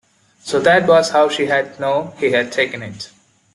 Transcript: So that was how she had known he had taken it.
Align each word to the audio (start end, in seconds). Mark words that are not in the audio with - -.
So 0.39 0.59
that 0.61 0.87
was 0.87 1.11
how 1.11 1.29
she 1.29 1.45
had 1.45 1.79
known 1.79 2.13
he 2.17 2.31
had 2.31 2.51
taken 2.51 2.81
it. 2.81 3.11